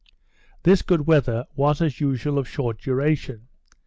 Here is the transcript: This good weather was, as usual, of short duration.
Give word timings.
This 0.63 0.81
good 0.81 1.05
weather 1.05 1.45
was, 1.55 1.79
as 1.79 1.99
usual, 2.01 2.39
of 2.39 2.47
short 2.47 2.79
duration. 2.79 3.49